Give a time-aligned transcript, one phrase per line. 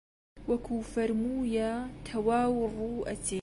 [0.49, 1.71] وەکوو فەرموویە
[2.05, 3.29] تەواو ڕوو ئەچێ